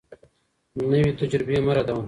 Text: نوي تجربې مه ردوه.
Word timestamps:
نوي 0.91 1.03
تجربې 1.19 1.57
مه 1.65 1.71
ردوه. 1.75 1.99